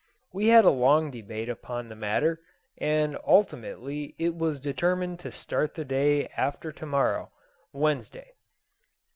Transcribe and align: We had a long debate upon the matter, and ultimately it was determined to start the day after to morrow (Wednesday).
We 0.33 0.47
had 0.47 0.65
a 0.65 0.71
long 0.71 1.11
debate 1.11 1.47
upon 1.47 1.87
the 1.87 1.95
matter, 1.95 2.41
and 2.79 3.19
ultimately 3.23 4.15
it 4.17 4.35
was 4.35 4.59
determined 4.59 5.19
to 5.19 5.31
start 5.31 5.75
the 5.75 5.85
day 5.85 6.27
after 6.35 6.71
to 6.71 6.85
morrow 6.87 7.29
(Wednesday). 7.71 8.33